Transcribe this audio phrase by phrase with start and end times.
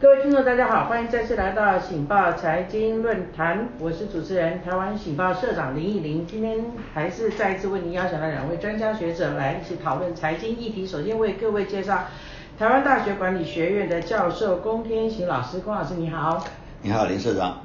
[0.00, 6.24] 各位听众，大家好，欢迎再次来到《醒报财经论坛》，我是主持人台湾醒报社长林义玲。
[6.24, 10.86] 今天还是再一次为您邀请了两位专家学者来一起讨论财经议题。
[10.86, 12.04] 首先为各位介绍
[12.56, 16.44] 台湾大学管理学院的教授龚天行老师，龚老师你好。
[16.82, 17.58] 你好，林社长。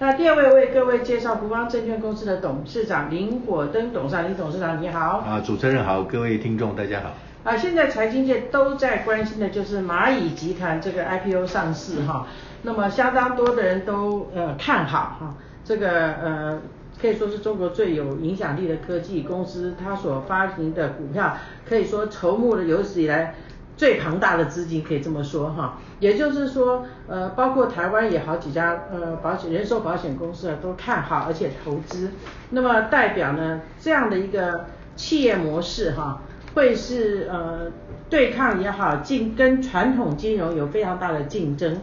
[0.00, 5.18] 那第二位为各位介绍福邦证券公司的董事长林火登董事长，林董事长你好。
[5.18, 7.12] 啊，主持人好，各位听众大家好。
[7.44, 12.26] 啊，现在财经界都在关心的就是蚂蚁集团这个 IPO 上市哈，
[12.62, 15.34] 那么相当多的人都呃看好哈，
[15.64, 16.60] 这个呃
[17.00, 23.34] 可以说是中国最有影响力的科技公司，它所发行的股票可以说筹募了有史以来
[23.76, 25.78] 最庞大的资金，可以这么说哈。
[26.00, 32.10] 也就是说，呃，包括台湾也好几家呃保险人寿保险公司啊都看好而且投资，
[32.50, 36.20] 那么代表呢这样的一个企业模式哈。
[36.58, 37.70] 会是呃
[38.10, 41.78] 对抗也好，竞跟传统金融有非常大的竞争。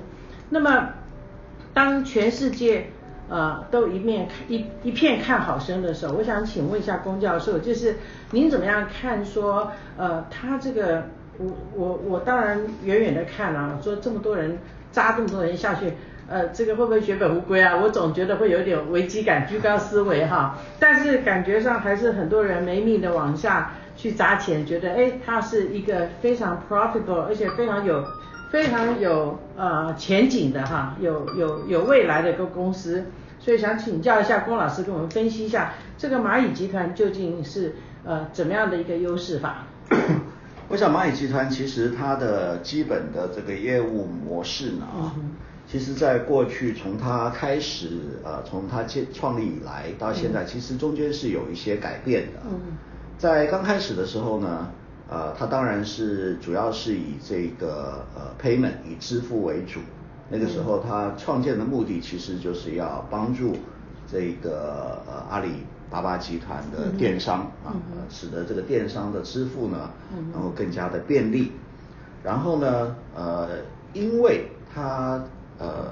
[0.49, 0.89] 那么
[1.73, 2.87] 当全世界
[3.29, 7.95] 呃都一面看一一片看好声的时候，我想请问一下龚教授，就是
[8.31, 11.05] 您怎么样看说呃他这个
[11.37, 14.57] 我我我当然远远的看啊，说这么多人
[14.91, 15.93] 扎这么多人下去，
[16.27, 17.77] 呃这个会不会血本无归啊？
[17.81, 20.57] 我总觉得会有点危机感，居高思维哈。
[20.79, 23.71] 但是感觉上还是很多人没命的往下。
[23.95, 28.05] 去砸钱，觉得哎，它是一个非常 profitable，而且非常有
[28.51, 33.05] 非常有呃前景的哈，有有有未来的一个公司，
[33.39, 39.65] 所以想请教一下龚老师，跟我们分析一下这个蚂蚁集团究竟是呃怎么样的一个优势法？
[40.67, 44.85] 我想蚂蚁集团其实它的基本的这个业务模式呢，
[45.67, 52.41] 其实在过去从它开始呃从它建创立以来到现在，其实中间是有一些改变的。
[53.17, 54.69] 在刚开始的时候呢，
[55.09, 59.79] 呃，它当然是主要是以这个呃 payment 以支付为主。
[60.29, 63.55] 那个时候它创建的目的其实就是要帮助
[64.11, 67.71] 这个呃阿里巴巴集团的电商啊，
[68.09, 69.89] 使得这个电商的支付呢
[70.33, 71.51] 然后更加的便利。
[72.23, 73.49] 然后呢，呃，
[73.93, 75.23] 因为它
[75.59, 75.85] 呃，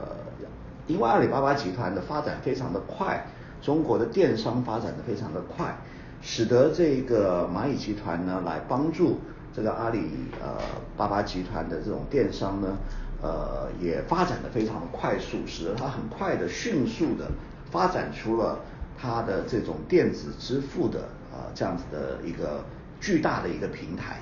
[0.88, 3.24] 因为阿里巴巴集团的发展非常的快，
[3.62, 5.74] 中国的电商发展的非常的快。
[6.24, 9.20] 使得这个蚂蚁集团呢，来帮助
[9.54, 10.00] 这个阿里
[10.42, 10.58] 呃
[10.96, 12.78] 巴巴集团的这种电商呢，
[13.22, 17.30] 呃也发展的非常的快速，使得它很快的、迅速的
[17.70, 18.58] 发展出了
[18.98, 22.64] 它的这种电子支付的呃这样子的一个
[23.02, 24.22] 巨大的一个平台。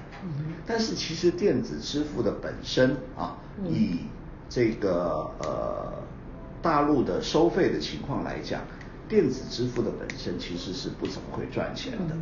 [0.66, 3.38] 但是其实电子支付的本身啊，
[3.68, 4.00] 以
[4.50, 5.94] 这个呃
[6.64, 8.60] 大陆的收费的情况来讲。
[9.12, 12.16] 电子支付的本身其实是不怎么会赚钱的，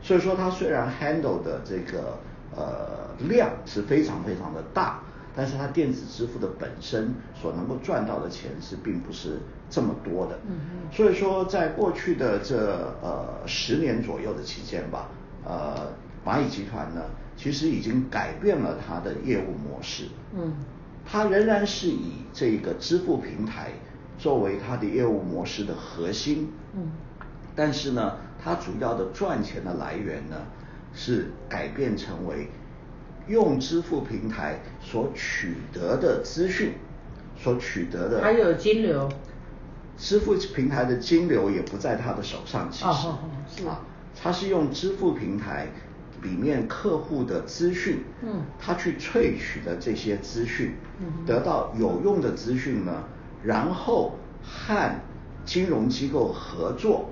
[0.00, 2.16] 所以说它虽然 handle 的这个
[2.54, 5.00] 呃量是非常非常的大，
[5.34, 10.38] 但是它电子支付的本身所能够赚到的钱是并不是这么多的。
[10.92, 15.08] 所以说在过去的这呃十年左右的期间吧，
[15.44, 15.88] 呃
[16.24, 17.02] 蚂蚁集团呢
[17.36, 20.04] 其实已经改变了它的业务模式。
[20.32, 20.54] 嗯，
[21.04, 23.72] 它仍然是以这个支付平台。
[24.18, 26.90] 作为它的业务模式的核心，嗯，
[27.54, 30.36] 但是呢，它主要的赚钱的来源呢，
[30.92, 32.48] 是改变成为
[33.28, 36.72] 用支付平台所取得的资讯，
[37.36, 39.08] 所取得的还有金流，
[39.96, 43.66] 支付平台的金流也不在他的手上，其实。
[43.66, 43.80] 啊，
[44.20, 45.68] 他是用支付平台
[46.22, 53.04] 里面客户的资讯，嗯，他去萃取的这些资讯，嗯，得到有用的资讯呢。
[53.42, 54.12] 然后
[54.42, 55.00] 和
[55.44, 57.08] 金融机构合作，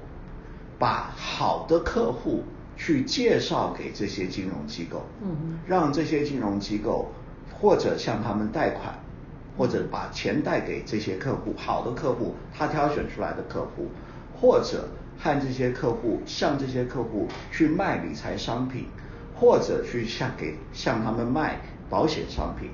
[0.78, 2.42] 把好的客户
[2.76, 7.10] 去介绍给这些金融机构，嗯让这些金融机构
[7.58, 8.94] 或者向他们贷款，
[9.56, 13.88] 或者把钱贷给这些客户，好的客户，他挑选出来的客户，
[14.38, 14.88] 或者
[15.18, 18.88] 和这些客户向这些客户去卖理财商品，
[19.34, 22.68] 或者去向给向他们卖保险商品。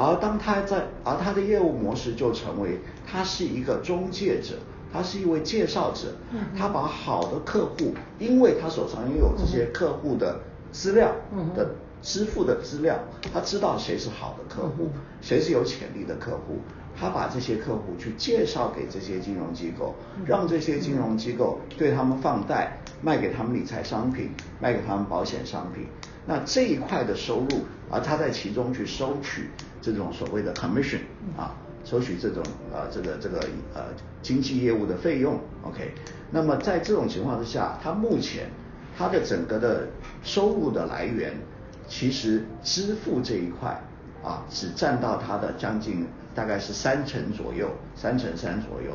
[0.00, 4.54] 而当他在，而他的业务模式就成为，他是一个中介者，
[4.92, 6.14] 他是一位介绍者，
[6.56, 10.38] 他把好的客户，因为他手上拥有这些客户的
[10.70, 11.10] 资料
[11.56, 12.96] 的支付的资料，
[13.34, 14.88] 他知道谁是好的客户，
[15.20, 16.58] 谁是有潜力的客户，
[16.96, 24.30] 他把这些客户去介绍给这些金融机构，让这些金融机构对他们放贷，卖给他们理财商品，
[24.60, 25.88] 卖给他们保险商品，
[26.24, 29.48] 那这一块的收入，而他在其中去收取。
[29.80, 31.00] 这种所谓的 commission
[31.36, 31.54] 啊，
[31.84, 32.42] 收取这种
[32.72, 33.38] 呃这个这个
[33.74, 33.84] 呃
[34.22, 35.92] 经济业务的费用，OK，
[36.30, 38.50] 那么在这种情况之下，它目前
[38.96, 39.86] 它的整个的
[40.22, 41.32] 收入的来源，
[41.88, 43.80] 其实支付这一块
[44.22, 48.92] 啊，只占到它的将近大概是三成左右，三成三左右，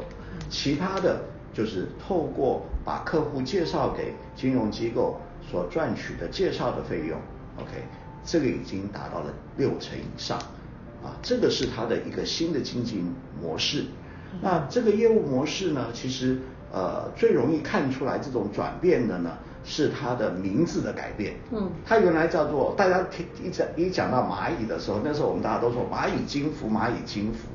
[0.49, 1.21] 其他的
[1.53, 5.19] 就是透过把客户介绍给金融机构
[5.49, 7.17] 所赚取的介绍的费用
[7.57, 7.83] ，OK，
[8.25, 10.39] 这个已经达到了六成以上，
[11.03, 13.03] 啊，这个是它的一个新的经济
[13.41, 13.85] 模式。
[14.41, 16.39] 那这个业务模式呢，其实
[16.71, 19.37] 呃最容易看出来这种转变的呢。
[19.65, 21.35] 是它的名字的改变。
[21.49, 27.47] 嗯，它原来叫做大家听一讲一讲到蚂蚁的时候，那时候我们大家都说蚂蚁金服，蚂蚁金服。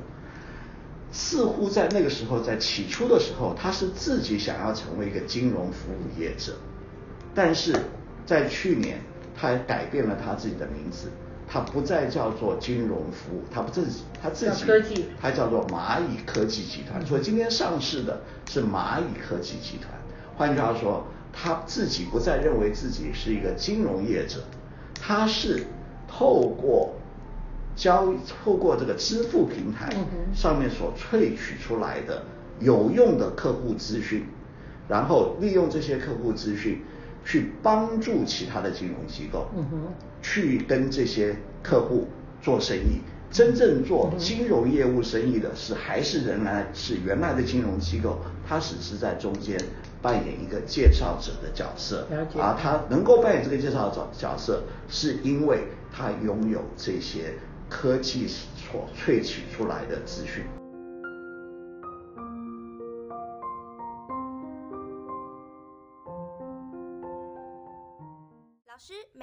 [1.11, 6.53] 似乎在那个时候，在起初的时候，他是自己想要成为一个金融服务业者，
[7.35, 7.79] 但是
[8.25, 8.99] 在去年，
[9.35, 11.09] 他改变了他自己的名字，
[11.49, 14.45] 他不再叫做金融服务，它不自己它自
[14.83, 17.03] 己，它叫做蚂蚁科技集团。
[17.05, 19.91] 所以今天上市的是蚂蚁科技集团。
[20.37, 21.03] 换句话说。
[21.31, 24.39] 他自己不再认为自己是一个金融业者，
[24.99, 25.63] 他是
[26.07, 26.95] 透过
[27.75, 28.11] 交
[28.43, 29.95] 透过这个支付平台
[30.33, 32.23] 上面所萃取出来的
[32.59, 34.25] 有用的客户资讯，
[34.87, 36.81] 然后利用这些客户资讯
[37.23, 39.47] 去帮助其他的金融机构，
[40.21, 42.07] 去跟这些客户
[42.41, 43.01] 做生意。
[43.31, 49.55] 真正做金融业务生意的是还是仍然是原来的金融机构，它只是在中间
[50.01, 52.07] 扮演一个介绍者的角色。
[52.39, 55.59] 而他能够扮演这个介绍者角色，是因为
[55.91, 57.35] 他拥有这些
[57.69, 60.58] 科技所萃取出来的资讯。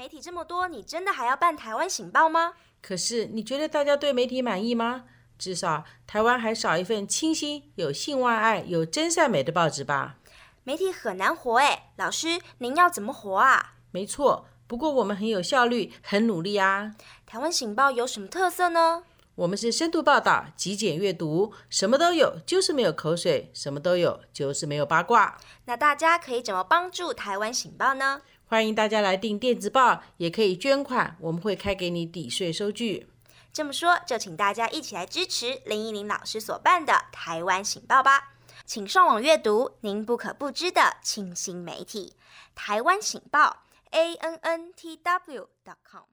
[0.06, 2.52] 媒体这么多，你真的还要办台湾醒报吗？
[2.80, 5.02] 可是你觉得大家对媒体满意吗？
[5.36, 10.14] 至少台湾还少一份清新、有性外爱、有真善美的报纸吧？
[10.62, 13.74] 媒体很难活哎，老师您要怎么活啊？
[13.90, 16.94] 没错，不过我们很有效率，很努力啊。
[17.26, 19.02] 台湾醒报有什么特色呢？
[19.36, 25.38] 我们是深度报道、极简阅读，什么都有，就是没有口水；什么都有，就是没有八卦。
[25.66, 28.22] 那大家可以怎么帮助台湾醒报呢？
[28.46, 33.10] 欢迎大家来订电子报，也可以捐款，我们会开给你抵税收据。
[33.52, 38.32] 这么说，就请大家一起来支持林依林老师所办的台湾醒报吧。
[38.64, 42.14] 请上网阅读您不可不知的清新媒体——
[42.56, 45.48] 台湾醒报 （a n n t w.
[45.62, 46.04] dot com）。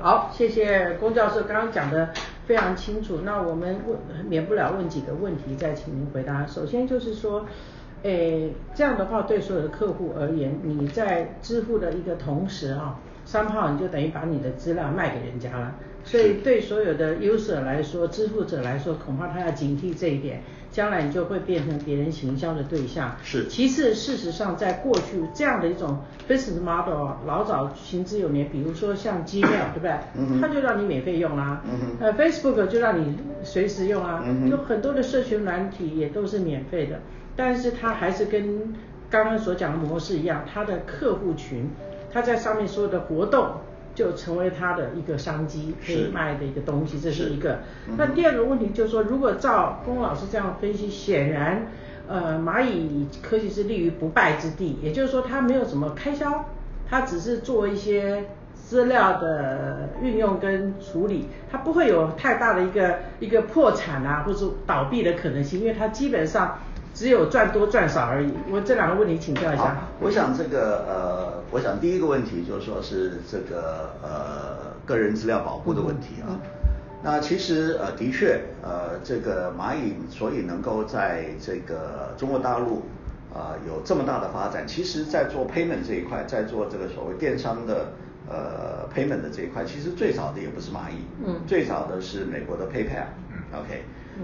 [0.00, 2.10] 好，谢谢龚教授刚刚讲的。
[2.46, 3.96] 非常清楚，那我们问
[4.28, 6.46] 免不了问几个问题，再请您回答。
[6.46, 7.46] 首先就是说，
[8.02, 15.74] 诶，这样的话对所有的客户而言，你在支付的一个同时啊，三号你就等于把你的资料卖给人家了，
[16.04, 20.42] 所以对所有的 user 来说，支付者来说，恐怕他要警惕这一点。
[20.74, 23.16] 将来你就会变成别人行销的对象。
[23.22, 23.46] 是。
[23.46, 25.96] 其次，事实上，在过去这样的一种
[26.28, 29.92] business model 老早行之有年，比如说像 Gmail，对不对？
[30.18, 31.62] 嗯它就让你免费用啦。
[31.64, 34.24] 嗯呃，Facebook 就让你随时用啊。
[34.26, 36.98] 嗯有很多的社群软体也都是免费的，
[37.36, 38.74] 但是它还是跟
[39.08, 41.70] 刚刚所讲的模式一样，它的客户群，
[42.12, 43.48] 它在上面所有的活动。
[43.94, 47.60] 就成为他的一个商机，可以卖的一个东西，这是一个。
[47.96, 51.66] 那第二个问题就是说，如果照龚老师这样分析，显然，
[52.08, 56.46] 呃，蚂蚁科技是立于不败之地，也就是说，它没有什么开销，
[56.88, 58.24] 它只是做一些
[58.54, 66.58] 资料的运用跟处理，它不会有太大的一个一个破产啊，或者倒闭的可能性，因为它基本上。
[66.94, 68.32] 只有赚多赚少而已。
[68.50, 69.76] 我这两个问题请教一下。
[70.00, 76.38] 我想这个呃，我想第一个问题就是说是这个呃个人资料保护的问题啊。
[77.02, 82.84] 那其实呃的确呃这个蚂蚁所以能够在这个中国大陆
[83.34, 87.88] 啊有这么大的发展，其实在做 payment 这一块，在做这个所谓电商的
[88.30, 93.82] 呃 payment 的这一块，其实最早的也不是蚂蚁，嗯，最早的是美国的 PayPal，嗯，OK，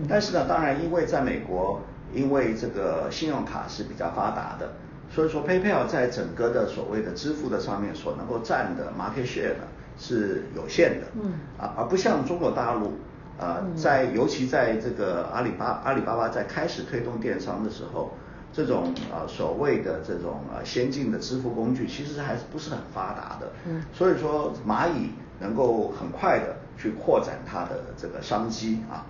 [0.09, 1.81] 但是呢，当然因为在美国。
[2.15, 4.73] 因为这个信用卡是比较发达的，
[5.11, 9.65] 所以说 PayPal 在整个的所谓的支付的上面所能够占的 market share 呢
[9.99, 12.93] 是有限的，嗯，啊，而不像中国大陆，
[13.39, 18.13] 啊，在尤其在这个阿里巴阿里巴巴在开始推动电商的时候，
[18.53, 29.05] 这种啊所谓的这种啊先进的支付工具其实还是不是很发达的，嗯，所以说蚂蚁能够很快的去扩展它的这个商机啊，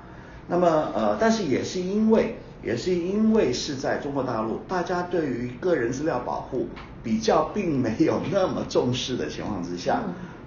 [0.49, 2.37] 那么呃，但是也是因为。
[2.63, 6.69] 也是因为是在中国大陆，大家对于个人资料保护
[7.03, 10.03] 比较并没有那么重视的情况之下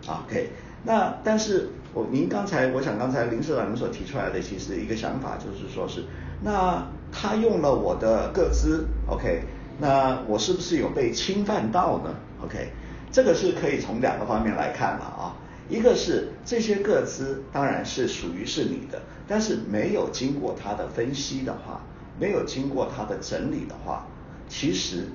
[0.07, 0.49] ，OK，
[0.83, 6.03] 那但是我您刚才我想刚才林社长您所提出来的其实一个想法就是说是，
[6.43, 9.43] 那他用了我的个资，OK，
[9.79, 12.69] 那我是不是有被侵犯到呢？OK，
[13.11, 15.35] 这个是可以从两个方面来看了啊。
[15.69, 21.81] 一个是这些个资当然是属于是你的，但是没有经过他的分析的话，
[22.19, 24.05] 没有经过他的整理的话，
[24.47, 25.07] 其实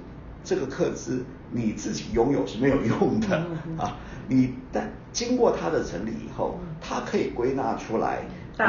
[0.44, 3.36] 这个客资你自己拥有是没有用的
[3.76, 3.96] 啊。
[4.28, 8.22] 你但经过他的整理以后，他可以归纳出来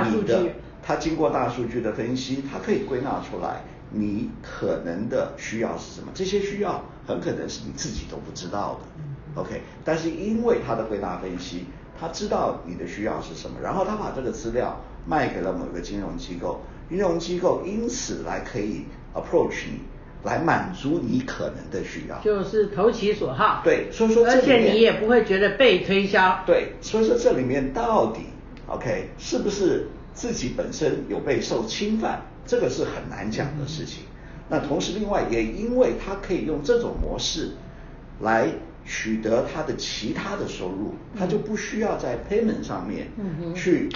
[0.06, 6.08] 你的，他经过大数据的分析，他可以归纳出来你可能的需要是什么。
[6.14, 9.42] 这些需要很可能是你自己都不知道的。
[9.42, 11.66] OK，但是因为他的归纳分析，
[12.00, 19.80] 他知道你的需要是什么，然后他把这个资料卖给了某个金融机构，金融机构因此来可以 approach 你，
[20.24, 23.62] 来满足你可能的需要，就是投其所好。
[23.64, 26.44] 对，所以说而且你也不会觉得被推销。
[26.46, 28.22] 对，所以说这里面到底
[28.68, 34.04] OK 是不是自己本身有被受侵犯，这个是很难讲的事情。
[34.50, 37.52] 那同时另外也因为他可以用这种模式
[38.20, 38.50] 来。
[38.86, 43.08] 取得他的其他的收入，他就不需要在 payment 上面
[43.54, 43.88] 去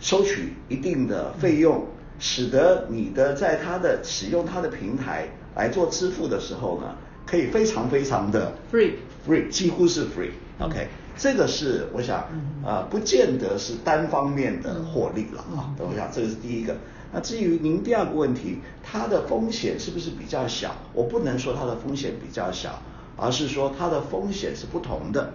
[0.00, 1.84] 收取一定的费用，
[2.18, 6.94] 使得你的在它的使用它的平台来做支付的时候呢，
[7.26, 8.92] 可以非常非常的 free
[9.26, 12.28] free 几乎是 free OK，这个是我想
[12.64, 16.76] 啊不见得是单方面的获利了啊，我想这个是第一个。
[17.12, 20.74] 那至于您第二个问题，它的风险是不是比较小？
[20.92, 22.80] 我不能说它的风险比较小。
[23.18, 25.32] 而是说它的风险是不同的，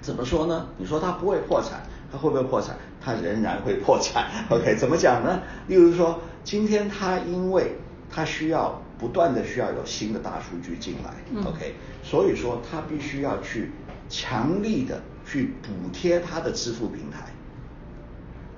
[0.00, 0.68] 怎么说呢？
[0.78, 2.76] 你说它不会破产，它会不会破产？
[3.00, 4.28] 它仍然会破产。
[4.50, 5.40] OK，怎么讲呢？
[5.66, 7.72] 例如说，今天它因为
[8.10, 11.14] 它需要不断的需要有新的大数据进来
[11.48, 13.70] ，OK，所以说它必须要去
[14.10, 17.32] 强力的去补贴它的支付平台。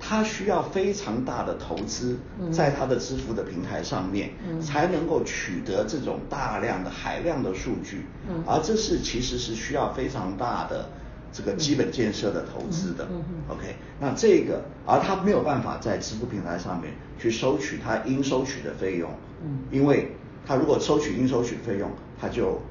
[0.07, 2.19] 他需要非常大的投资，
[2.51, 4.29] 在他的支付的平台上面，
[4.61, 8.05] 才能够取得这种大量的海量的数据，
[8.45, 10.87] 而这是其实是需要非常大的
[11.35, 13.05] 这个基本建设的投资的。
[13.49, 19.09] OK，那这个，而他没有办法在支付平台上面去收取他应收取的费用，
[19.69, 20.13] 因为
[20.47, 22.61] 他如果收取应收取费用，他就。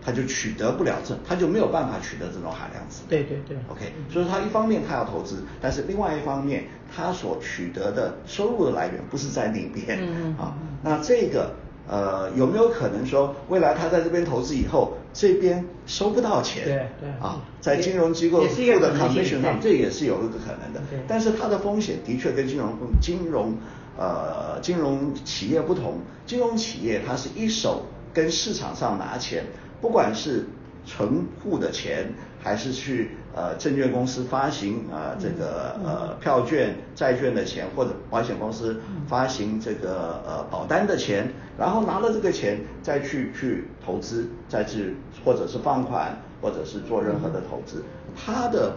[0.00, 3.56] 他就取得不了这，他就没有办法取得这种海量资对对对。
[3.68, 9.98] OK，所以他一方面他要投资，但是另外一方面他所取得的收入的来源不是在那边。
[10.38, 11.52] 啊，那这个
[11.88, 16.64] 呃有没有可能说未来他在这边投资以后，这边收不到钱？
[16.64, 17.08] 对对。
[17.20, 20.80] 啊，在金融机构付的 commission 上，这也是有一个可能的。
[20.90, 20.98] 对。
[21.08, 23.56] 但是它的风险的确跟金融金融
[23.98, 29.44] 呃金融企业不同，金融企业它是一手跟市场上拿钱。
[29.80, 30.44] 不管是
[30.88, 32.10] 存户的钱，
[32.42, 47.84] 还是去呃证券公司发行啊这个呃票券、债券的钱，或者保险公司发行这个呃保单的钱，然后拿了这个钱再去去投资，再去或者是放款，或者是做任何的投资，
[48.16, 48.74] 它的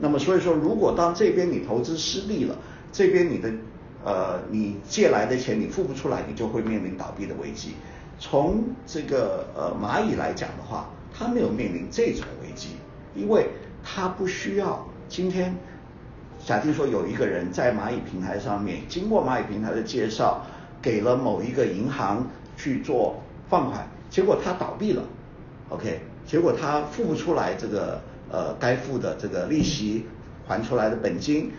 [0.00, 2.56] 那么所以说，如果当这边你投资失利了，
[2.90, 3.52] 这边你的
[4.04, 7.76] 呃你借来的钱你付不出来，你就会面临倒闭的危机。
[8.18, 12.70] 从这个呃蚂蚁来讲的话，它没有面临这种危机，
[13.14, 13.46] 因为
[13.82, 15.54] 他不需要今天
[16.44, 20.46] 假定说有一个人在蚂蚁平台上面，经过蚂蚁平台的介绍，
[20.80, 22.26] 给了某一个银行
[22.56, 25.02] 去做放款，结果他倒闭了
[25.68, 28.00] ，OK，结果他付不出来这个
[28.30, 30.06] 呃该付的这个利息
[30.46, 31.52] 还出来的本金，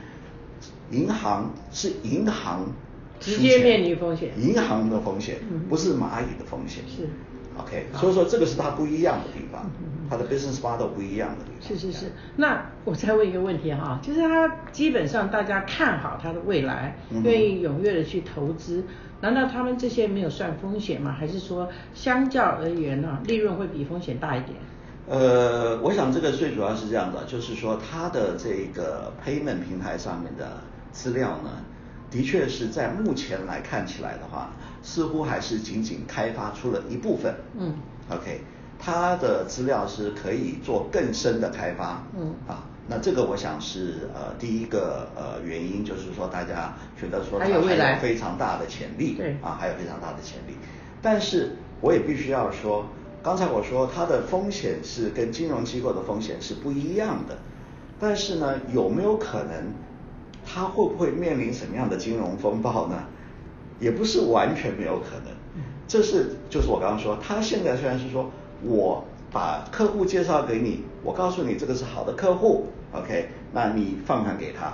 [0.89, 2.65] 银行是银行。
[3.19, 5.35] 直接面临风险，银行的风险
[5.69, 6.83] 不是蚂蚁的风险。
[6.87, 7.07] 是
[7.57, 9.69] ，OK，所以说这个是它不一样的地方，
[10.09, 11.67] 它的 business model 不一样的地方。
[11.67, 18.83] 是是是，那我再问一个问题哈，就是它基本上大家看好它的未来，愿意踊跃的去投资，
[19.21, 21.11] 难道他们这些没有算风险吗？
[21.11, 24.57] 还是说相较而言呢，利润会比风险大一点？
[25.07, 31.49] 呃，我想这个最主要是这样的，就是说它的这个 payment 平台上面的资料呢。
[32.11, 34.51] 的确是在目前来看起来的话，
[34.83, 37.33] 似乎还是仅仅开发出了一部分。
[37.57, 37.73] 嗯
[38.09, 38.41] ，OK，
[38.77, 42.03] 它的资料是可以做更深的开发。
[42.13, 47.61] 嗯，啊，那这个我想是呃第一个呃原因，就是说大家觉得说它还有
[48.01, 49.13] 非常大的潜力。
[49.13, 50.57] 对，啊，还有非常大的潜力。
[51.01, 52.85] 但是我也必须要说，
[53.23, 57.37] 刚才我说它的风险是跟金融机构的风险是不一样的。
[57.97, 59.71] 但是呢，有没有可能？
[60.45, 63.03] 它会不会面临什么样的金融风暴呢？
[63.79, 65.33] 也不是完全没有可能。
[65.87, 68.29] 这是就是我刚刚说，他现在虽然是说
[68.63, 74.73] 我把客户介绍给你，我告诉你这个是好的客户，OK，那你放款给他。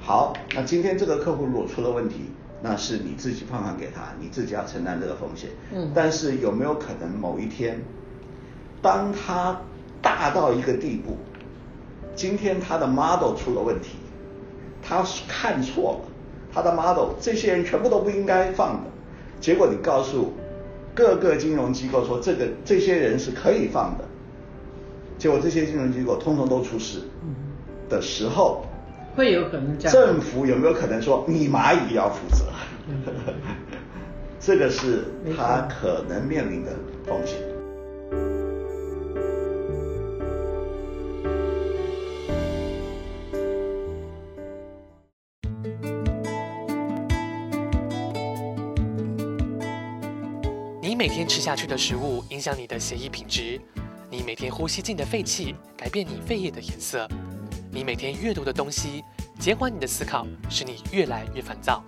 [0.00, 2.30] 好，那今天这个客户如果出了问题，
[2.60, 5.50] 那是你自己放款给他，你自己要承担这个风险。
[5.72, 7.80] 嗯但是有没有可能某一天，
[8.82, 9.58] 当他
[10.02, 11.16] 大到一个地步，
[12.14, 13.96] 今天他的 model 出了问题，
[14.82, 16.10] 他看错了
[16.52, 18.90] 他的 model，这些人全部都不应该放的，
[19.40, 20.32] 结果你告诉
[20.94, 24.04] 各个金融机构说这个这些人是可以放的，
[25.16, 27.34] 结果这些金融机构通通都出事嗯
[27.88, 28.66] 的时候，
[29.16, 29.92] 会有可能这样。
[29.92, 32.44] 政府有没有可能说你蚂蚁要负责？
[32.88, 33.02] 嗯
[34.40, 35.04] 这个是
[35.36, 36.72] 他可能面临的
[37.06, 37.38] 风险。
[51.22, 53.60] 天吃下去的食物影响你的血液品质，
[54.10, 57.06] 你每天呼吸进的废气改变你肺液的颜色，
[57.70, 59.04] 你每天阅读的东西
[59.38, 61.80] 减缓你的思考，使你越来越烦躁。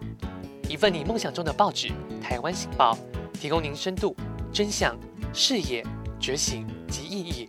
[0.68, 1.88] 一份你梦想中的报纸
[2.22, 2.96] 《台湾醒报》，
[3.40, 4.14] 提供您深度、
[4.52, 4.96] 真相、
[5.32, 5.84] 视野、
[6.20, 7.48] 觉醒及意义。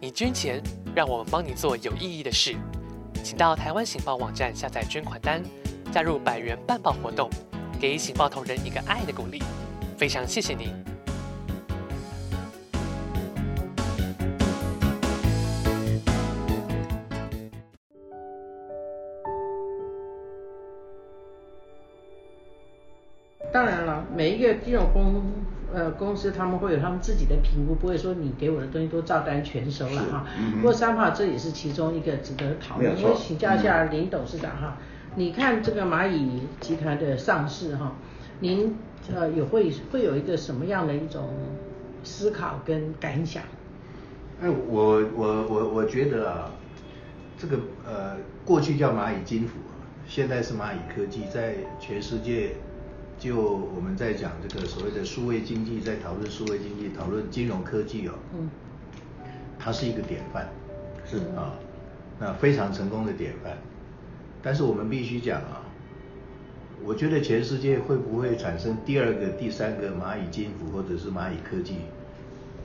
[0.00, 0.62] 你捐钱，
[0.94, 2.54] 让我们帮你做有意义的事。
[3.24, 5.42] 请到台湾醒报网站下载捐款单，
[5.92, 7.28] 加入百元办报活动，
[7.80, 9.42] 给醒报同仁一个爱的鼓励。
[9.98, 10.81] 非常谢谢您。
[24.22, 25.20] 每一个金融公
[25.74, 30.24] 呃公司他们会有他们自己的评估，不会说你给我的东西都照单全收了哈。
[30.38, 32.92] 嗯不过三炮这也是其中一个值得讨论。
[33.02, 34.76] 我请教一下林董事长哈，
[35.16, 37.96] 你看这个蚂蚁集团的上市哈，
[38.38, 38.76] 您
[39.12, 41.30] 呃有会会有一个什么样的一种
[42.04, 43.42] 思考跟感想？
[44.40, 46.52] 哎，我我我我觉得啊，
[47.36, 49.54] 这个呃，过去叫蚂蚁金服，
[50.06, 52.50] 现在是蚂蚁科技，在全世界，
[53.22, 58.50] 就我们在讲这个所谓的数位经济，在讨论数位经济，讨论金融科技哦，嗯
[59.60, 60.48] 它是一个典范，
[61.06, 61.54] 是啊，
[62.18, 63.56] 那非常成功的典范。
[64.42, 65.62] 但是我们必须讲啊，
[66.84, 71.76] 我觉得全世界会不会产生第二个、第三个蚂蚁金服或者是蚂蚁科技，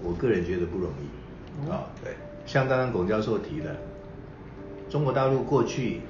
[0.02, 1.86] 我个人觉得不容易啊。
[2.04, 2.16] 对，
[2.48, 3.76] 像刚刚龚教授提的，
[4.90, 6.02] 中国大陆过去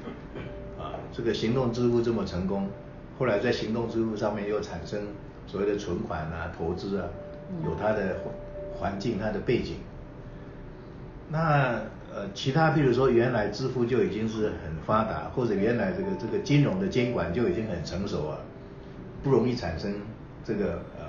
[0.80, 2.70] 啊这个行动支付这么成功，
[3.18, 5.02] 后来在行动支付上面又产生
[5.48, 7.08] 所谓的存款啊、投资啊，
[7.66, 9.78] 有它的环环境、它的背景。
[11.30, 11.82] 那
[12.14, 18.38] 呃，其他譬如说原来支付就已经是很发达，或者原来这个这个金融的监管就已经很成熟啊，
[19.24, 19.94] 不容易产生
[20.44, 21.06] 这个呃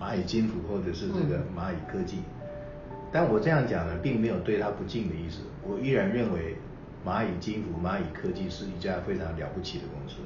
[0.00, 2.18] 蚂蚁金服或者是这个嗯蚂蚁科技。
[3.12, 5.40] 但我这样讲呢，并没有对它不敬的意思。
[5.62, 6.56] 我依然认为
[7.04, 10.16] 蚂蚁金服、蚂蚁科技是一家非常了不起的公司。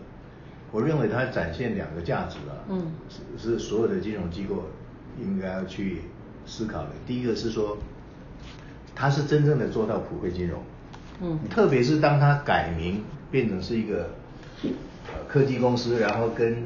[0.75, 2.91] 我认为它展现两个价值啊，嗯。
[3.09, 4.65] 是是所有的金融机构
[5.23, 6.01] 应该要去
[6.45, 6.89] 思考的。
[7.07, 7.79] 第一个是说，
[8.93, 10.61] 它是真正的做到普惠金融，
[11.23, 11.39] 嗯。
[11.49, 14.11] 特别是当它改名变成是一个
[14.65, 16.57] 呃科技公司，然后跟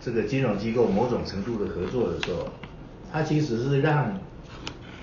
[0.00, 2.48] 这个金融机构某种程度的合作的时候，
[3.12, 4.06] 它其实是让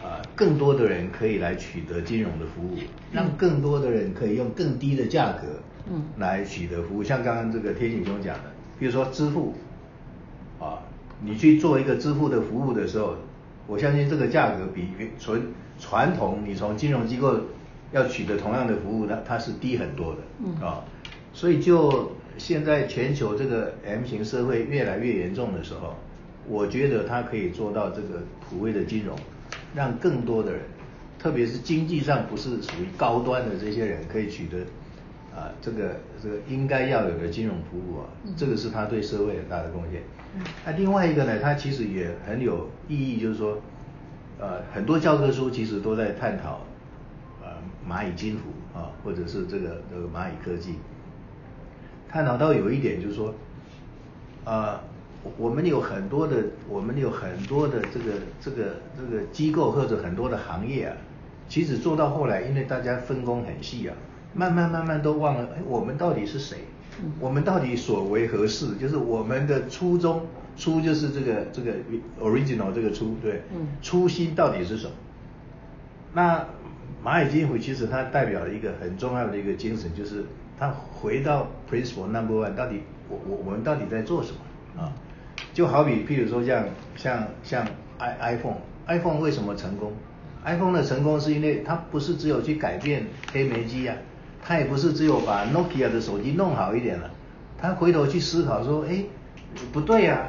[0.03, 2.75] 呃更多的人可以来取得金融的服务，
[3.11, 5.47] 让更多的人可以用更低的价格
[5.89, 7.03] 嗯来取得服务。
[7.03, 9.53] 像刚刚这个天喜兄讲的，比如说支付
[10.59, 10.79] 啊，
[11.23, 13.15] 你去做一个支付的服务的时候，
[13.67, 15.41] 我相信这个价格比原纯
[15.79, 17.35] 传统你从金融机构
[17.91, 20.83] 要取得同样的服务，它它是低很多的，嗯啊，
[21.33, 25.95] 所以就现在全球这个 M 型社会越来越严重的时候，
[26.47, 29.15] 我觉得它可以做到这个普惠的金融，
[29.75, 30.61] 让更多的人，
[31.19, 34.59] 特别是经济上不是属于高端的这些人，可以取得
[35.35, 40.01] 啊这个这个应该要有的金融服务啊，这个是他对社会很大的贡献。
[40.65, 43.57] 那另外一个呢，它其实也很有意义，就是说，
[44.39, 46.61] 呃，很多教科书其实都在探讨，
[47.41, 47.49] 呃，
[47.85, 50.75] 蚂蚁金服啊，或者是这个这个蚂蚁科技，
[52.07, 53.33] 探讨到有一点就是说，
[54.45, 54.79] 呃，
[55.23, 56.37] 我我们有很多的，
[56.69, 60.95] 我们有很多的这个这个这个机构或者很多的行业啊，
[61.49, 63.95] 其实做到后来，因为大家分工很细啊，
[64.33, 66.57] 慢慢慢慢都忘了，哎，我们到底是谁？
[67.19, 68.75] 我们到底所为何事？
[68.75, 70.21] 就是我们的初衷，
[70.57, 71.71] 初就是这个这个
[72.19, 74.93] original 这个初，对，嗯初心到底是什么？
[76.13, 76.45] 那
[77.03, 80.25] 蚂蚁金服其实它代表了一个很重要的一个精神，就是
[80.59, 84.93] 它回到 principle number one，到底我我我们到底在做什么啊？
[85.53, 86.65] 就好比譬如说像
[86.95, 87.65] 像像
[87.97, 89.93] i iPhone，iPhone 为什么成功
[90.45, 93.95] ？iPhone 的成功是因为它不是只有去改变黑莓机啊，
[94.41, 97.09] 它也不是只有把 Nokia 的手机弄好一点了，
[97.59, 99.03] 他回头去思考说，哎，
[99.71, 100.23] 不对呀、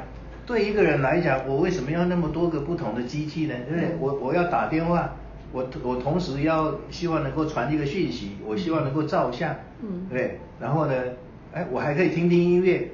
[0.45, 3.55] 对一个人来讲，我为什么要那么多个不同的机器呢？
[3.67, 3.95] 对不对？
[3.99, 5.15] 我我要打电话，
[5.51, 10.39] 我我同时要希望能够传一个讯息，我希望能够照相，嗯对不对？
[10.59, 10.93] 然后呢，
[11.53, 12.91] 哎，我还可以听听音乐，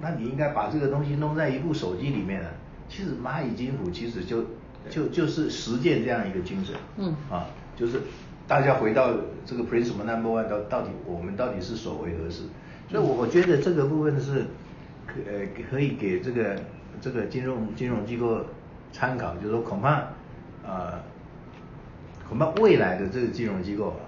[0.00, 2.48] 那你应该把这个东西弄在一部手机里面了。
[2.88, 4.44] 其实蚂蚁金服其实就
[4.90, 7.46] 就就是实践这样一个精神，嗯啊，
[7.76, 8.02] 就是
[8.50, 9.12] 大家回到
[9.46, 12.42] 这个 principle number one 到到底我们到底是所为何事？
[12.88, 14.46] 所以我我觉得这个部分是
[15.06, 16.56] 可呃可以给这个
[17.00, 18.44] 这个金融金融机构
[18.90, 20.02] 参考，就是说恐怕
[20.64, 21.00] 呃
[22.28, 24.02] 恐怕未来的这个金融机构啊，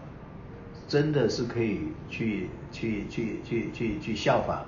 [0.89, 1.79] 真的是可以
[2.11, 4.65] 去去去去去去效仿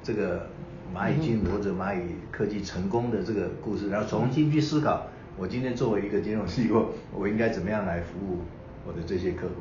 [0.00, 0.46] 这个
[0.94, 8.42] 蚂蚁金服或者蚂蚁科技成功的这个故事，然后重新去思考，我今天作为一个金融机构，我应该怎么样来服务
[8.88, 9.52] 我的这些客户。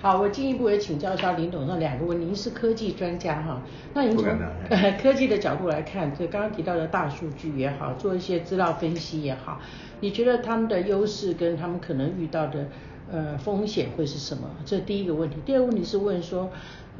[0.00, 2.24] 好，我进一步也请教一下林董那两个问题。
[2.26, 3.60] 您是科技专家哈，
[3.94, 4.24] 那您从
[5.02, 9.58] 科技的角度来看，这刚刚提到的大数据也好，做一些资料分析也好，
[10.00, 12.66] 你觉得他们的优势跟他们可能遇到的
[13.10, 14.48] 呃风险会是什么？
[14.66, 15.36] 这第一个问题。
[15.46, 16.50] 第二个问题是问说，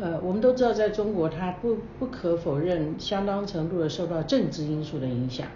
[0.00, 5.46] 呃，我们都知道在中国，它不不可否认相当程度的受到政治因素的影响。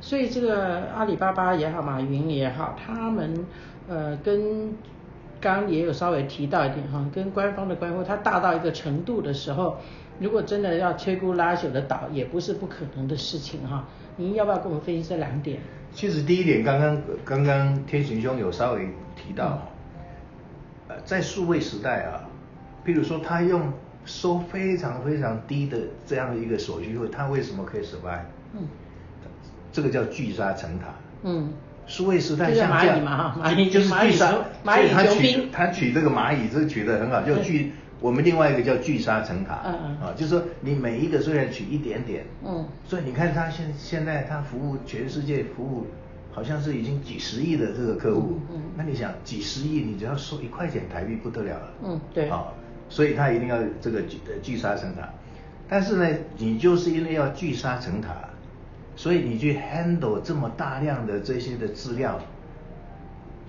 [0.00, 3.44] 所以这个阿里巴巴也好，马云也好，他们
[3.86, 4.72] 呃跟
[5.40, 9.78] 刚刚也有稍微提到一点哈，跟官方的关系，它大到一个程度的时候，
[10.18, 13.86] 如果真的要摧枯拉朽的倒，也不是不可能的事情哈。
[14.16, 15.60] 您要不要跟我们分析这两点？
[15.92, 19.66] 其实第一点，刚刚刚刚天行兄有稍微提到，
[20.88, 22.28] 呃，在数位时代啊，
[22.84, 23.72] 譬如说他用
[24.04, 28.24] 收非常非常低的这样的一个手续费，他为什么可以 survive？
[28.52, 28.68] 嗯
[29.72, 30.86] 这个叫聚沙成塔。
[31.22, 31.52] 嗯，
[31.90, 35.50] 数位时代就是像这样，蚂蚁嘛哈蚂蚁就是蚂蚁聚沙雄，蚂蚁雄兵。
[35.50, 37.72] 他取这个蚂蚁，这个取得很好，叫聚。
[38.00, 39.96] 我们另外一个叫聚沙成塔，嗯嗯。
[40.00, 42.64] 啊，就是说你每一个虽然取一点点，嗯。
[42.86, 45.86] 所以你看他现现在他服务全世界服务，
[46.30, 48.62] 好像是已经几十亿的这个客户，嗯嗯。
[48.76, 52.28] 那你想几十亿，你只要收一块钱台币不得了了，嗯对。
[52.30, 52.44] 啊，
[52.88, 55.08] 所以他一定要这个聚呃聚沙成塔，
[55.68, 58.29] 但是呢，你就是因为要聚沙成塔，
[59.00, 62.20] 所以你去 handle 这么大量的这些的资料，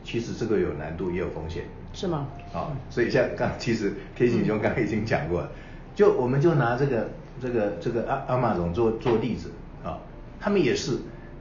[0.02, 1.64] 其实这个有难度也有风险。
[1.92, 2.26] 是吗？
[2.54, 5.52] 啊、所以像刚其实天行兄刚刚已经讲过了，
[5.94, 7.10] 就我们就拿这个
[7.42, 9.52] 这个这个阿阿玛总做做例子
[9.84, 10.00] 啊、
[10.40, 11.00] 他们也是，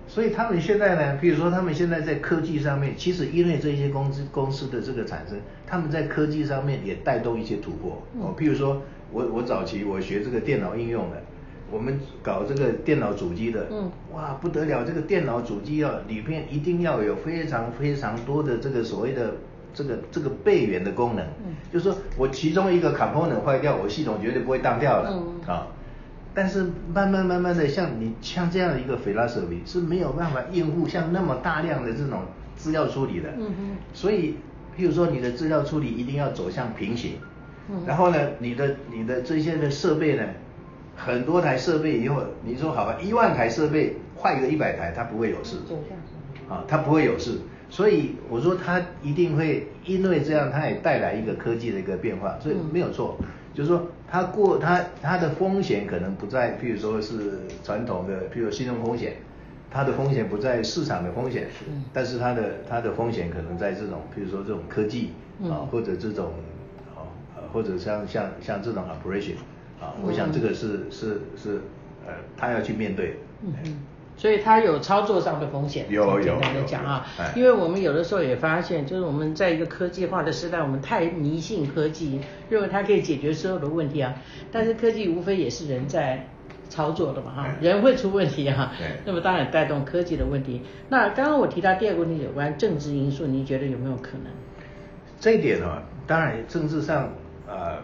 [0.08, 11.22] 所以他们现在呢，比如说他们现在在科技上面，其实因为这些公司公司的这个产生，他们在科技上面也带动一些突破哦，譬如说我我早期我学这个电脑应用的。
[11.70, 13.90] 我们搞这个电脑主机的，嗯。
[14.12, 19.34] 哇不得了，这个电脑主机啊里面一定要有非常非常多的这个所谓的
[19.72, 21.54] 这个这个备援的功能，嗯。
[21.72, 25.40] 就是说我其中一个 component 坏掉，我系统绝对不会当掉的，嗯。
[25.46, 25.66] 啊。
[26.32, 32.20] 但是慢慢慢慢的，像你像这样的一个 philosophy 是没有办法应付像那么大量的这种
[32.54, 33.28] 资料处理的，
[33.92, 34.36] 所以
[34.78, 37.14] 譬如说你的资料处理一定要走向平行，
[37.68, 40.22] 嗯然后呢，你的你的这些的设备呢，
[41.04, 45.56] 很多台设备以后，你说好吧，一万台设备坏个一百台，它不会有事，
[46.48, 47.38] 啊，它不会有事。
[47.70, 53.18] 所以我说它一定会因为这样，它也带来一个科技的一个变化，所以没有错。
[53.54, 59.14] 就是说它过它它的风险可能不在，譬如说是传统的，譬如信用风险，
[59.70, 65.12] 它的风险不在市场的风险，嗯但是它的它的风险可能在这种，譬如说这种科技
[65.44, 66.32] 啊嗯，或者这种
[66.94, 69.34] 啊，呃或者像像像这种 operation
[69.80, 71.60] 啊，我想这个是是是
[72.06, 73.16] 呃，他要去面对。
[73.42, 73.80] 嗯嗯，
[74.16, 75.86] 所以它有操作上的风险。
[75.88, 84.14] 有简单的有讲啊因为我们有的时候也发现，就是我们在一个科技化的时代，我们太迷信科技，认为它可以解决所有的问题啊。
[84.52, 86.26] 但是科技无非也是人在
[86.68, 88.86] 操作的嘛哈，人会出问题哈对。
[89.06, 90.60] 那么当然带动科技的问题。
[90.90, 94.32] 那刚刚我提到第二个问题有关政治因素，你觉得有没有可能？
[95.18, 97.10] 这一点呢、当然政治上，
[97.46, 97.78] 呃，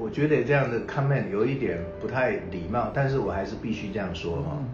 [0.00, 4.66] 我觉得这样的 comment 有一点不太礼貌，但是我还是必须这样说哈、嗯。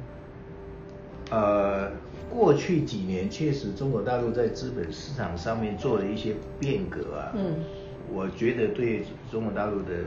[1.30, 1.90] 呃，
[2.28, 7.56] 过去几年确实中国大陆在资本市场上面做了一些变革啊，嗯。
[8.12, 10.04] 我觉得对中国大陆的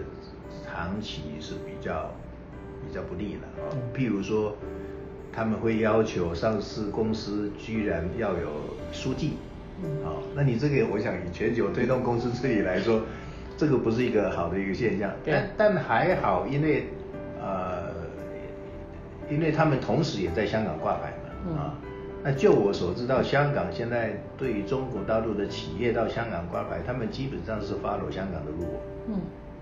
[0.63, 2.11] 长期是比较
[2.87, 3.79] 比较不利的啊、嗯。
[3.95, 4.55] 譬如说，
[5.33, 8.49] 他们会要求上市公司居然要有
[8.91, 9.33] 书记，
[9.83, 9.89] 嗯。
[10.05, 13.01] 啊、那你这个我想以全球推动公司治理来说，
[13.57, 16.85] 这个不是一个好的一个现象，但但还好，因为
[17.41, 17.89] 呃，
[19.29, 21.11] 因为他们同时也在香港挂牌
[21.45, 21.55] 嗯。
[21.55, 21.73] 嘛，啊，
[22.23, 29.15] 那就我所知道，香港现在对于中国大陆的企业到香港挂牌，他们基本上是 follow 香港的路，嗯。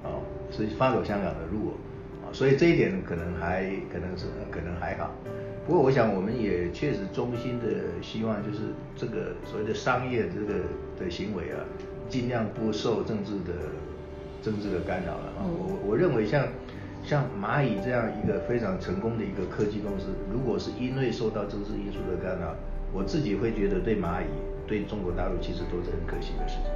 [0.04, 1.74] 哦，是 follow 香港的路，
[2.24, 5.10] 哦，所以这一点可能还可能是可能还好。
[5.66, 7.66] 不过我想我们也确实衷心的
[8.02, 8.60] 希望，就是
[8.96, 10.60] 这个所谓的商业这个
[11.00, 11.58] 的行为啊，
[12.10, 13.54] 尽量不受政治的
[14.42, 15.42] 政治的干扰了啊。
[15.46, 16.48] 我我认为像
[17.04, 22.56] 像蚂蚁这样一个非常成功的一个科技公司，如果是因为受到政治因素的干扰，
[22.94, 24.28] 我自己会觉得对蚂蚁
[24.68, 26.75] 对中国大陆其实都是很可惜的事情。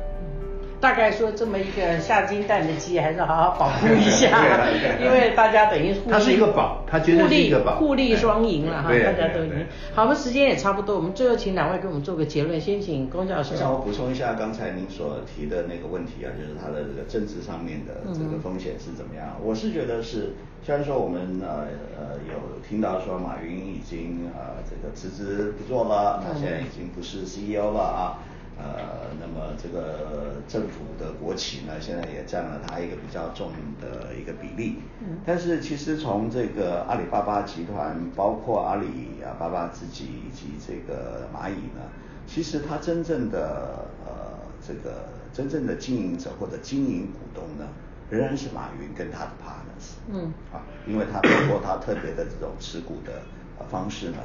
[0.80, 4.30] 大概说这么一个下金蛋的鸡，还是好好保护一下，
[5.04, 9.66] 因为大家等于它是一个宝，它绝对是一个宝，互利双赢了哈，大家都赢。
[9.94, 13.56] 好，我们时间也差不多，我们最后请两位给我们做个结论，先请龚教授。
[13.56, 19.36] 我想我补充一下刚才您所提的那个问题啊，就是它的这个政治上面的这个风险是怎么样？
[19.44, 20.34] 我是觉得是，
[20.66, 21.68] 虽然说我们呃
[22.00, 28.20] 呃有听到说马云已经呃这个辞职不做了，他现在已经不是 CEO 了啊。
[28.62, 34.80] 呃，那么这个政府的国企呢，现在也占了它一个比较重的一个比例。
[35.00, 35.18] 嗯。
[35.26, 41.88] 但是其实从这个阿里巴巴集团，包括阿里啊巴巴自己以及这个蚂蚁呢，
[42.28, 47.66] 其实它真正的呃这个真正的经营者或者经营股东呢，
[48.10, 49.94] 仍然是马云跟他的 partners。
[50.12, 50.34] 嗯。
[50.52, 53.22] 啊，因为他通过他特别的这种持股的。
[53.70, 54.18] 方式呢？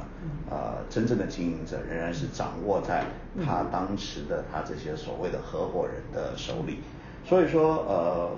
[0.49, 3.03] 呃，真正的经营者仍然是掌握在
[3.43, 6.79] 他当时的他这些所谓的合伙人的手里。
[7.23, 8.29] 所以说，呃，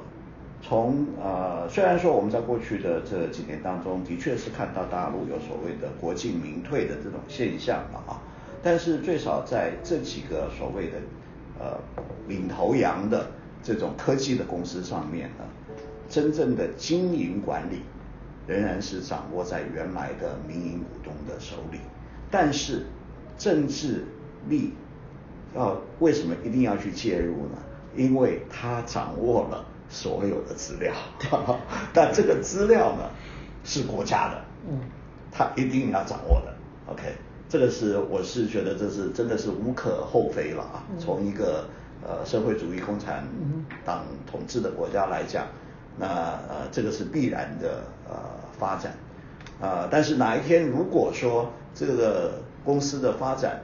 [0.61, 8.21] 从呃，虽然说我们在过去的这几年当中，的确是看到大陆有所谓的国进民退的这种现象了啊，
[8.63, 10.97] 但是最少在这几个所谓的
[11.59, 11.77] 呃
[12.27, 13.27] 领头羊的
[13.61, 15.43] 这种科技的公司上面呢，
[16.09, 17.81] 真正的经营管理。
[18.47, 21.79] 仍然是掌握在原来的民营股东的手里，
[22.31, 22.85] 但是
[23.37, 24.05] 政治
[24.47, 24.73] 力
[25.53, 27.57] 要为什么一定要去介入呢？
[27.95, 30.93] 因为他掌握了所有的资料，
[31.93, 33.09] 但这个资料呢
[33.65, 34.79] 是国家的，嗯，
[35.31, 36.53] 他一定要掌握的。
[36.87, 37.03] OK，
[37.49, 40.83] 这个是我是觉得这是真的是无可厚非了啊。
[40.97, 41.67] 从一个
[42.01, 43.27] 呃社会主义共产
[43.83, 45.45] 党统治的国家来讲。
[45.99, 46.05] 那
[46.47, 48.15] 呃，这个是必然的呃
[48.57, 48.93] 发展，
[49.61, 53.61] 啊，但是哪一天如果说这个公司的发展，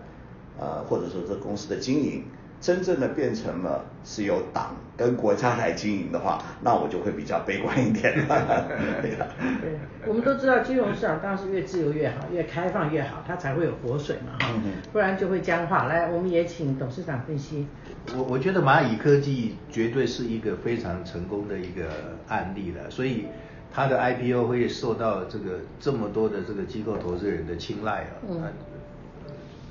[0.59, 2.23] 呃，或者说这公司的经营，
[2.61, 8.13] 真正的变成了是由党跟国家来经营的话，那我就会比较悲观一点。
[9.01, 14.47] 对，我们都知道金融市场当然是越自由越好，越开放越好，它才会有活水嘛哈，
[14.93, 15.85] 不然就会僵化。
[15.85, 17.67] 来，我们也请董事长分析。
[18.15, 21.89] 我我觉得蚂蚁科技绝对是一个非常成功的一个
[22.27, 23.25] 案例了，所以
[23.75, 28.53] 它的 IPO 会受到这个这么多的这个机构投资人的青睐啊，嗯，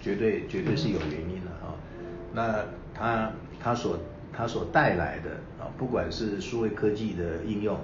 [0.01, 1.73] 绝对绝对是有原因的啊。
[2.35, 3.97] 那它它所
[4.33, 7.77] 它所带来的啊，不管是数位科技的应用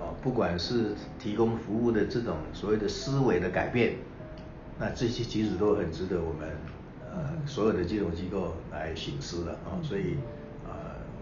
[0.00, 3.96] 啊，不管是提供服务的这种所谓的思维的改变，
[4.78, 6.48] 那这些其实都很值得我们。
[7.14, 10.16] 呃，所有的金融机构来醒思的啊，所以
[10.64, 10.72] 呃，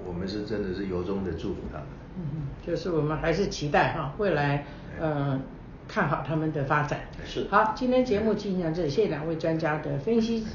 [0.06, 1.86] 我们是真的是由衷的祝福他们。
[2.16, 4.64] 嗯嗯，就是我们还是期待哈，未来
[4.98, 5.40] 呃
[5.88, 7.00] 看好他们的发展。
[7.24, 7.46] 是。
[7.50, 10.46] 好，今天节目进行到这里，谢谢两位专家的分析，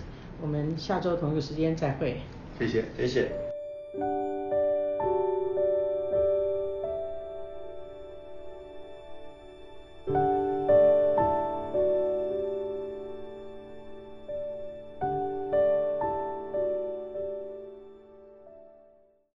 [0.42, 2.22] 我们下周同一个时间再会。
[2.60, 4.25] 谢谢，谢谢。